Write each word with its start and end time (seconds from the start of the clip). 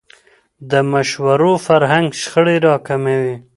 د 0.71 0.73
مشورو 0.91 1.51
فرهنګ 1.67 2.07
شخړې 2.21 2.57
راکموي 2.67 3.35